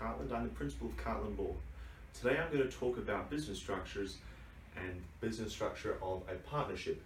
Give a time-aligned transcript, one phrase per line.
[0.00, 0.32] Cartland.
[0.32, 1.54] I'm the principal of Cartland Law.
[2.20, 4.16] Today I'm going to talk about business structures
[4.76, 7.02] and business structure of a partnership.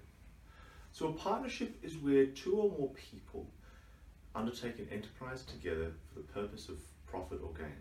[0.93, 3.47] So a partnership is where two or more people
[4.35, 6.77] undertake an enterprise together for the purpose of
[7.07, 7.73] profit or gain.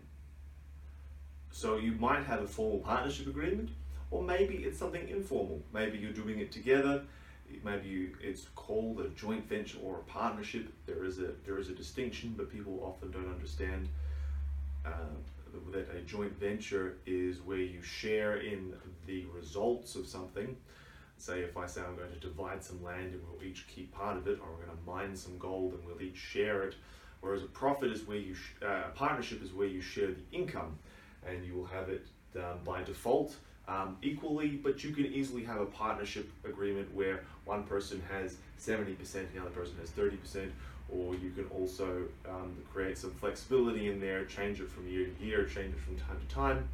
[1.50, 3.70] So you might have a formal partnership agreement,
[4.10, 5.62] or maybe it's something informal.
[5.72, 7.02] Maybe you're doing it together.
[7.64, 10.70] Maybe you, it's called a joint venture or a partnership.
[10.86, 13.88] There is a there is a distinction, but people often don't understand
[15.72, 18.74] that a joint venture is where you share in
[19.06, 20.56] the results of something.
[21.18, 24.16] Say, if I say I'm going to divide some land and we'll each keep part
[24.16, 26.76] of it, or we're going to mine some gold and we'll each share it.
[27.20, 30.22] Whereas a profit is where you, sh- uh, a partnership is where you share the
[30.36, 30.78] income,
[31.26, 33.34] and you will have it um, by default
[33.66, 34.50] um, equally.
[34.50, 39.40] But you can easily have a partnership agreement where one person has 70%, and the
[39.40, 40.50] other person has 30%,
[40.90, 45.24] or you can also um, create some flexibility in there, change it from year to
[45.24, 46.68] year, change it from time to time,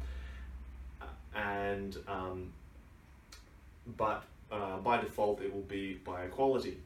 [1.35, 2.51] and um,
[3.97, 6.77] but uh, by default it will be by equality.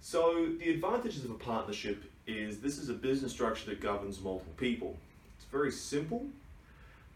[0.00, 4.54] So the advantages of a partnership is this is a business structure that governs multiple
[4.56, 4.96] people.
[5.36, 6.26] It's very simple.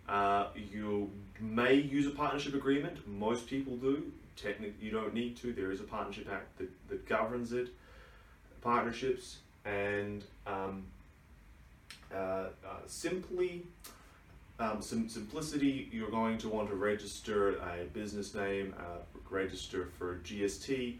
[0.08, 3.06] Uh, you may use a partnership agreement.
[3.08, 4.12] Most people do.
[4.36, 5.52] Technically, you don't need to.
[5.52, 7.69] There is a partnership act that, that governs it
[8.67, 10.83] partnerships and um,
[12.12, 12.48] uh, uh,
[12.89, 13.62] simply
[14.58, 15.89] um, sim- simplicity.
[15.92, 20.97] You're going to want to register a business name uh, register for GST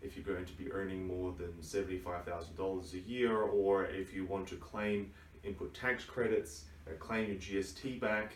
[0.00, 4.48] if you're going to be earning more than $75,000 a year or if you want
[4.48, 5.10] to claim
[5.44, 8.32] input tax credits or claim your GST back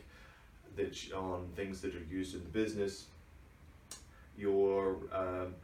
[0.76, 3.06] that on things that are used in the business
[4.36, 5.54] your um,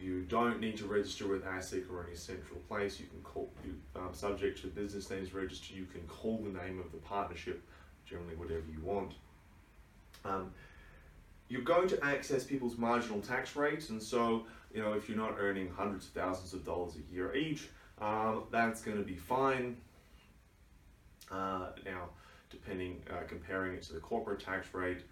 [0.00, 2.98] you don't need to register with ASIC or any central place.
[2.98, 6.80] You can call, you, um, subject to business names register, you can call the name
[6.80, 7.62] of the partnership,
[8.06, 9.12] generally whatever you want.
[10.24, 10.52] Um,
[11.48, 15.36] you're going to access people's marginal tax rates, and so you know if you're not
[15.38, 17.68] earning hundreds of thousands of dollars a year each,
[18.00, 19.76] um, that's going to be fine.
[21.30, 22.08] Uh, now,
[22.50, 25.02] depending, uh, comparing it to the corporate tax rate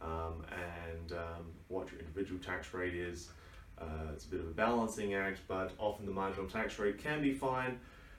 [0.00, 3.30] um, and um, what your individual tax rate is,
[3.80, 7.22] uh, it's a bit of a balancing act, but often the marginal tax rate can
[7.22, 7.78] be fine.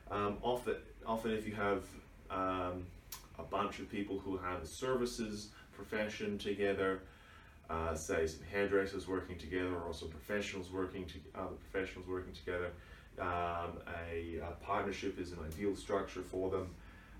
[0.09, 0.75] Um, often,
[1.05, 1.83] often if you have
[2.31, 2.85] um,
[3.37, 7.01] a bunch of people who have a services profession together,
[7.69, 12.71] uh, say some hairdressers working together or some professionals working to other professionals working together,
[13.19, 13.77] um,
[14.11, 16.69] a, a, partnership is an ideal structure for them.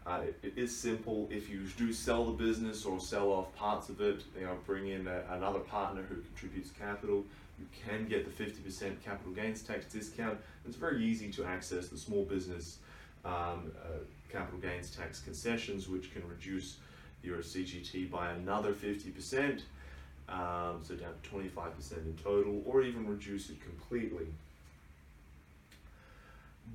[0.08, 1.28] Uh, it, it is simple.
[1.30, 4.88] If you do sell the business or sell off parts of it, you know, bring
[4.88, 7.26] in a, another partner who contributes capital,
[7.60, 10.38] you can get the 50% capital gains tax discount.
[10.66, 12.78] It's very easy to access the small business
[13.26, 14.00] um, uh,
[14.32, 16.78] capital gains tax concessions, which can reduce
[17.24, 19.62] your CGT by another 50%,
[20.30, 24.28] um, so down to 25% in total, or even reduce it completely.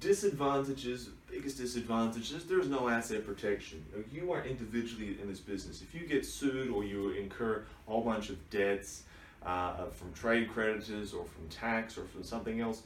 [0.00, 3.84] Disadvantages, biggest disadvantages, there's no asset protection.
[4.12, 5.82] You are individually in this business.
[5.82, 9.04] If you get sued or you incur a whole bunch of debts,
[9.44, 12.82] uh, from trade creditors or from tax or from something else,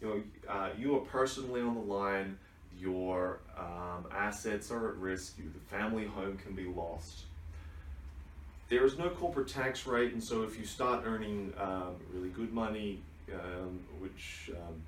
[0.00, 2.38] you know, uh, you are personally on the line.
[2.78, 5.36] Your um, assets are at risk.
[5.36, 7.24] The family home can be lost.
[8.68, 12.52] There is no corporate tax rate, and so if you start earning um, really good
[12.52, 13.00] money,
[13.32, 14.82] um, which um,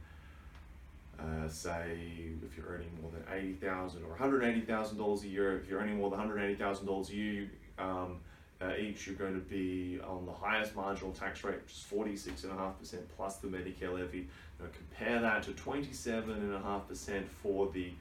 [1.21, 1.99] uh, say
[2.45, 5.59] if you're earning more than eighty thousand or one hundred eighty thousand dollars a year,
[5.59, 7.49] if you're earning more than one hundred eighty thousand dollars a year, you,
[7.79, 8.19] um,
[8.65, 12.99] uh, each you're going to be on the highest marginal tax rate, which is 46.5%
[13.17, 14.29] plus the Medicare levy.
[14.61, 17.93] Now compare that to 27.5% for the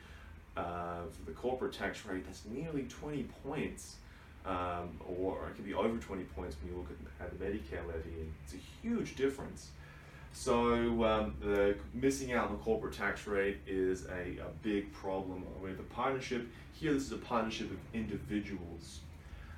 [0.56, 2.26] uh, for the corporate tax rate.
[2.26, 3.96] That's nearly 20 points,
[4.46, 6.90] um, or it could be over 20 points when you look
[7.20, 8.30] at, at the Medicare levy.
[8.44, 9.70] It's a huge difference.
[10.32, 15.44] So um, the missing out on the corporate tax rate is a, a big problem
[15.62, 16.48] with a partnership.
[16.74, 19.02] Here, this is a partnership of individuals.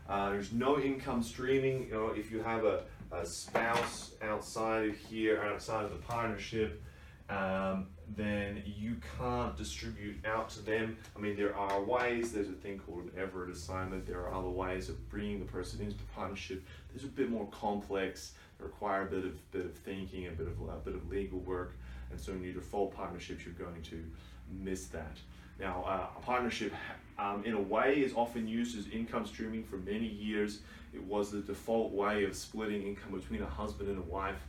[0.07, 1.87] Uh, there's no income streaming.
[1.87, 6.81] You know, if you have a, a spouse outside of here, outside of the partnership,
[7.29, 10.97] um, then you can't distribute out to them.
[11.15, 12.31] I mean, there are ways.
[12.31, 14.05] There's a thing called an Everett assignment.
[14.05, 16.63] There are other ways of bringing the person into the partnership.
[16.93, 18.33] These are a bit more complex.
[18.59, 21.75] Require a bit of bit of thinking, a bit of a bit of legal work,
[22.09, 24.01] and so in your default partnerships, you're going to
[24.49, 25.17] miss that.
[25.59, 26.73] Now, uh, a partnership,
[27.17, 30.59] um, in a way, is often used as income streaming for many years.
[30.93, 34.39] It was the default way of splitting income between a husband and a wife.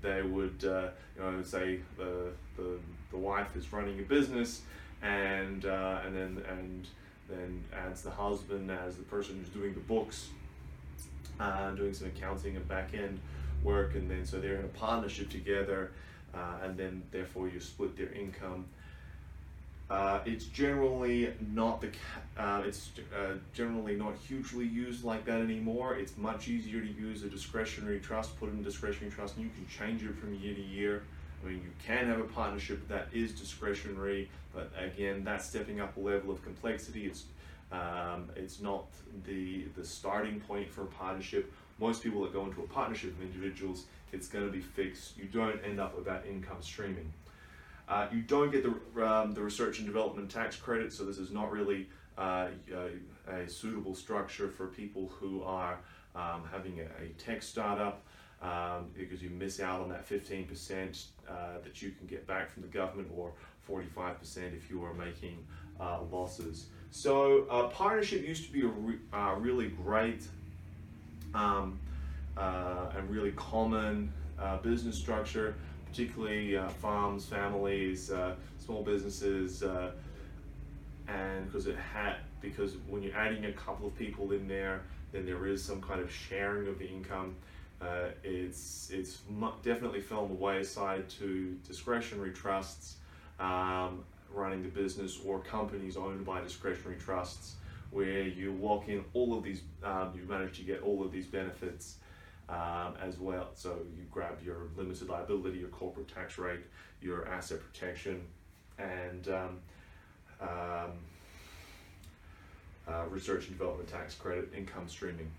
[0.00, 2.78] They would, uh, you know, say the, the,
[3.10, 4.62] the wife is running a business,
[5.02, 6.86] and uh, and then and
[7.28, 10.28] then adds the husband as the person who's doing the books,
[11.40, 13.20] uh, doing some accounting and back end
[13.62, 15.92] work, and then so they're in a partnership together,
[16.34, 18.66] uh, and then therefore you split their income.
[19.92, 21.88] Uh, it's generally not the
[22.38, 25.96] uh, it's uh, generally not hugely used like that anymore.
[25.96, 29.50] It's much easier to use a discretionary trust, put in a discretionary trust, and you
[29.50, 31.02] can change it from year to year.
[31.42, 35.94] I mean, you can have a partnership that is discretionary, but again, that's stepping up
[35.98, 37.04] a level of complexity.
[37.04, 37.24] It's
[37.70, 38.86] um, it's not
[39.26, 41.52] the the starting point for a partnership.
[41.78, 45.18] Most people that go into a partnership of individuals, it's going to be fixed.
[45.18, 47.12] You don't end up with that income streaming.
[47.88, 51.30] Uh, you don't get the um, the research and development tax credit, so this is
[51.30, 51.88] not really
[52.18, 52.48] uh,
[53.28, 55.78] a, a, suitable structure for people who are
[56.14, 58.02] um, having a, a, tech startup
[58.42, 61.32] um, because you miss out on that 15% uh,
[61.64, 63.32] that you can get back from the government or
[63.68, 65.38] 45% if you are making
[65.80, 66.66] uh, losses.
[66.90, 70.26] So uh, partnership used to be a re uh, really great
[71.34, 71.78] um,
[72.36, 74.12] and really common
[74.62, 75.54] business structure,
[75.92, 78.10] particularly farms, families,
[78.58, 79.62] small businesses,
[81.08, 85.24] and because it had because when you're adding a couple of people in there, then
[85.24, 87.36] there is some kind of sharing of the income.
[87.80, 89.22] Uh, it's it's
[89.62, 92.96] definitely fell on the wayside to discretionary trusts
[93.40, 97.56] um, running the business or companies owned by discretionary trusts
[97.90, 101.26] where you walk in all of these um, you manage to get all of these
[101.26, 101.96] benefits
[102.52, 106.60] um, as well so you grab your limited liability your corporate tax rate
[107.00, 108.20] your asset protection
[108.78, 109.58] and um,
[110.40, 110.92] um
[112.88, 115.30] uh, research and development tax credit income streaming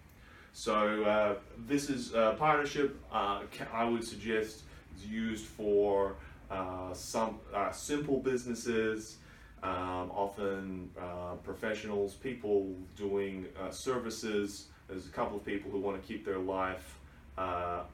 [0.53, 1.35] so uh,
[1.67, 2.95] this is a partnership.
[3.11, 3.41] Uh,
[3.73, 4.61] I would suggest
[4.95, 6.15] is used for
[6.51, 9.17] uh, some uh, simple businesses,
[9.63, 14.67] um, often uh, professionals, people doing uh, services.
[14.87, 16.99] There's a couple of people who want to keep their life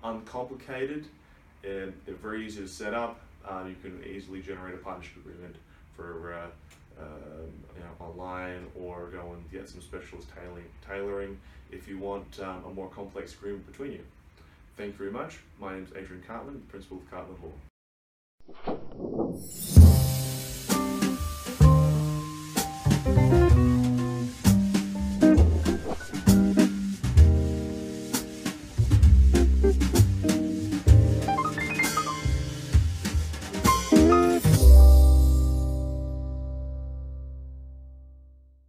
[0.04, 1.08] uncomplicated
[1.64, 3.20] and very easy to set up.
[3.68, 5.56] you can easily generate a partnership agreement
[5.96, 6.50] for
[7.00, 11.40] um, you know, online or go and get some specialist tailoring, tailoring
[11.72, 14.04] if you want um, a more complex agreement between you.
[14.76, 15.40] Thank you very much.
[15.60, 17.52] My name is Adrian Cartland, Principal of Cartland Law.